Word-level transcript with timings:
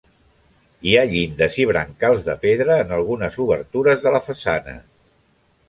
Hi 0.91 0.95
ha 0.95 1.03
llindes 1.11 1.57
i 1.65 1.67
brancals 1.73 2.25
de 2.29 2.35
pedra 2.47 2.79
en 2.87 2.95
algunes 2.99 3.39
obertures 3.47 4.09
de 4.09 4.17
la 4.19 4.25
façana. 4.33 4.77